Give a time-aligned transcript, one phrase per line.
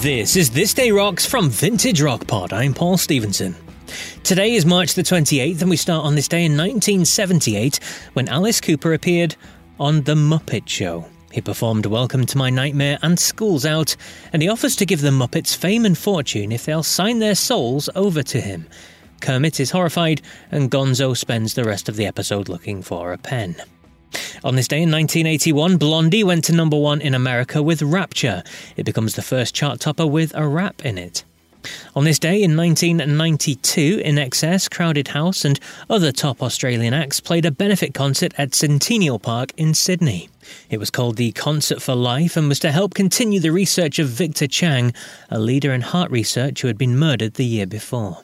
[0.00, 2.52] This is This Day Rocks from Vintage Rock Pod.
[2.52, 3.56] I'm Paul Stevenson.
[4.22, 7.80] Today is March the 28th, and we start on this day in 1978
[8.12, 9.34] when Alice Cooper appeared
[9.80, 11.04] on The Muppet Show.
[11.32, 13.96] He performed Welcome to My Nightmare and School's Out,
[14.32, 17.90] and he offers to give the Muppets fame and fortune if they'll sign their souls
[17.96, 18.68] over to him.
[19.20, 20.22] Kermit is horrified,
[20.52, 23.56] and Gonzo spends the rest of the episode looking for a pen.
[24.44, 28.44] On this day in 1981, Blondie went to number one in America with Rapture.
[28.76, 31.24] It becomes the first chart topper with a rap in it.
[31.96, 35.58] On this day in 1992, INXS, Crowded House, and
[35.90, 40.28] other top Australian acts played a benefit concert at Centennial Park in Sydney.
[40.70, 44.08] It was called the Concert for Life and was to help continue the research of
[44.08, 44.94] Victor Chang,
[45.30, 48.22] a leader in heart research who had been murdered the year before.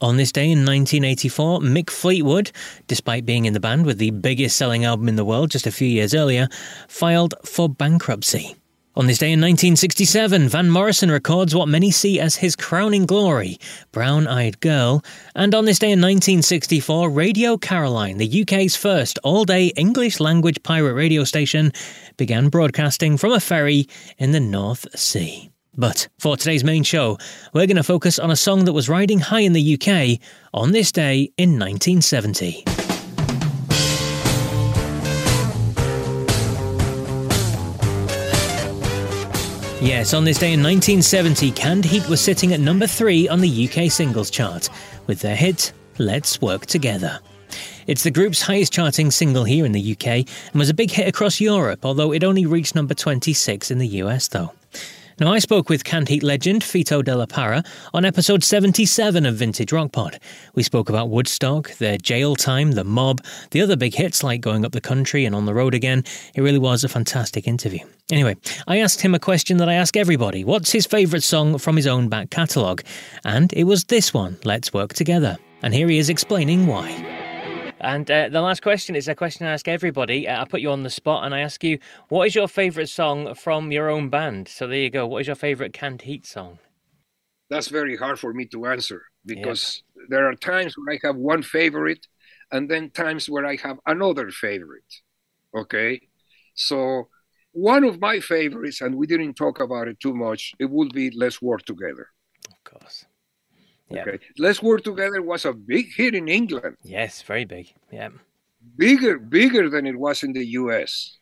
[0.00, 2.52] On this day in 1984, Mick Fleetwood,
[2.86, 5.72] despite being in the band with the biggest selling album in the world just a
[5.72, 6.48] few years earlier,
[6.86, 8.56] filed for bankruptcy.
[8.94, 13.58] On this day in 1967, Van Morrison records what many see as his crowning glory,
[13.92, 15.04] Brown Eyed Girl.
[15.34, 20.62] And on this day in 1964, Radio Caroline, the UK's first all day English language
[20.62, 21.72] pirate radio station,
[22.16, 23.86] began broadcasting from a ferry
[24.16, 25.50] in the North Sea.
[25.76, 27.18] But for today's main show,
[27.52, 30.18] we're going to focus on a song that was riding high in the UK
[30.54, 32.64] on this day in 1970.
[39.84, 43.68] Yes, on this day in 1970, Canned Heat was sitting at number 3 on the
[43.68, 44.70] UK singles chart
[45.06, 47.20] with their hit Let's Work Together.
[47.86, 51.06] It's the group's highest charting single here in the UK and was a big hit
[51.06, 54.52] across Europe, although it only reached number 26 in the US though.
[55.18, 57.62] Now, I spoke with Canned Heat legend Fito de la Parra
[57.94, 60.20] on episode 77 of Vintage Rock Pod.
[60.54, 64.62] We spoke about Woodstock, their jail time, the mob, the other big hits like Going
[64.66, 66.04] Up the Country and On the Road Again.
[66.34, 67.80] It really was a fantastic interview.
[68.10, 71.76] Anyway, I asked him a question that I ask everybody what's his favourite song from
[71.76, 72.82] his own back catalogue?
[73.24, 75.38] And it was this one, Let's Work Together.
[75.62, 77.15] And here he is explaining why.
[77.86, 80.26] And uh, the last question is a question I ask everybody.
[80.26, 81.78] Uh, I put you on the spot and I ask you,
[82.08, 84.48] what is your favourite song from your own band?
[84.48, 85.06] So there you go.
[85.06, 86.58] What is your favourite Canned Heat song?
[87.48, 90.06] That's very hard for me to answer because yep.
[90.08, 92.08] there are times where I have one favorite
[92.50, 94.92] and then times where I have another favorite.
[95.56, 96.00] Okay.
[96.56, 97.06] So
[97.52, 101.12] one of my favorites, and we didn't talk about it too much, it would be
[101.14, 102.08] Let's Work Together.
[102.50, 103.04] Of course.
[103.88, 104.02] Yeah.
[104.02, 104.18] Okay.
[104.38, 106.76] Let's Work Together was a big hit in England.
[106.82, 107.72] Yes, very big.
[107.92, 108.08] Yeah.
[108.76, 111.18] Bigger, bigger than it was in the US.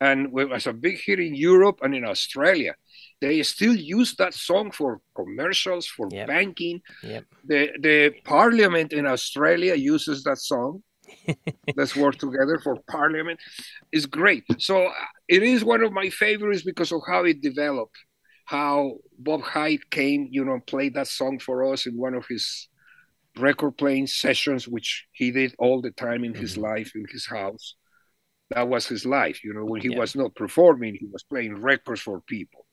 [0.00, 2.74] And it was a big hit in Europe and in Australia.
[3.20, 6.26] They still use that song for commercials, for Yep.
[6.26, 6.80] banking.
[7.02, 7.24] Yep.
[7.44, 10.82] The the parliament in Australia uses that song.
[11.76, 13.38] Let's work together for parliament.
[13.92, 14.44] It's great.
[14.58, 14.92] So uh,
[15.28, 17.96] it is one of my favorites because of how it developed.
[18.50, 22.68] How Bob Hite came, you know, played that song for us in one of his
[23.38, 27.76] record playing sessions, which he did all the time in his life in his house.
[28.50, 29.98] That was his life, you know, when he Yeah.
[29.98, 32.66] was not performing, he was playing records for people.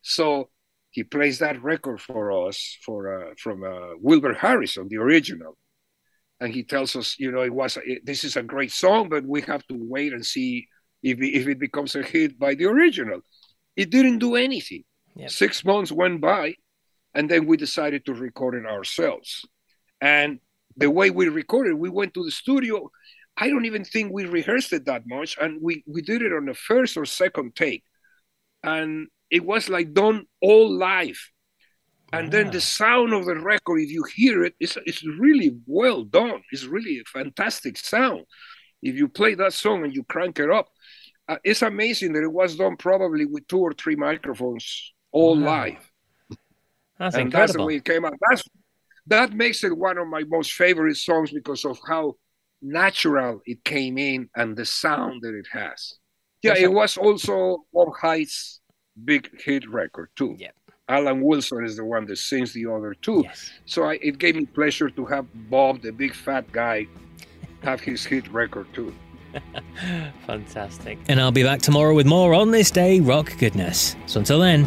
[0.00, 0.48] So
[0.96, 5.58] he plays that record for us for uh, from uh, Wilbert Harrison, the original,
[6.40, 9.26] and he tells us, you know, it was it, this is a great song, but
[9.26, 10.68] we have to wait and see
[11.02, 13.20] if if it becomes a hit by the original.
[13.76, 14.84] It didn't do anything.
[15.18, 15.30] Yep.
[15.30, 16.54] Six months went by,
[17.12, 19.44] and then we decided to record it ourselves.
[20.00, 20.38] And
[20.76, 22.88] the way we recorded, we went to the studio.
[23.36, 26.46] I don't even think we rehearsed it that much, and we we did it on
[26.46, 27.82] the first or second take,
[28.62, 31.18] and it was like done all live.
[32.10, 36.04] And then the sound of the record, if you hear it, it's, it's really well
[36.04, 36.40] done.
[36.52, 38.24] It's really a fantastic sound.
[38.82, 40.68] If you play that song and you crank it up,
[41.28, 45.62] uh, it's amazing that it was done probably with two or three microphones all Wow.
[45.64, 45.90] live
[46.98, 47.66] That's and that's the incredible.
[47.66, 48.14] way it came out.
[48.28, 48.42] That's
[49.06, 52.14] that makes it one of my most favorite songs because of how
[52.60, 55.94] natural it came in and the sound that it has.
[56.42, 58.60] Yeah, That's it a- was also Bob Hite's
[59.04, 60.34] big hit record too.
[60.38, 60.54] Yep.
[60.90, 63.20] Alan Wilson is the one that sings the other two.
[63.24, 63.50] Yes.
[63.66, 66.86] So I, it gave me pleasure to have Bob, the big fat guy,
[67.62, 68.94] have his hit record too.
[70.26, 70.98] Fantastic.
[71.08, 73.96] And I'll be back tomorrow with more on this day rock goodness.
[74.06, 74.66] So until then,